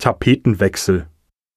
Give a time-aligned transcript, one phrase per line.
[0.00, 1.06] Tapetenwechsel.